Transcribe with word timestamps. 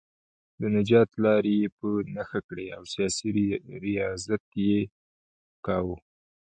د 0.59 0.61
نجات 0.75 1.09
لارې 1.23 1.53
یې 1.61 1.67
په 1.77 1.87
نښه 2.15 2.39
کړې 2.49 2.67
او 2.75 2.83
سیاسي 2.93 3.27
ریاضت 3.85 4.45
یې 4.67 4.79
کاوه. 5.65 5.97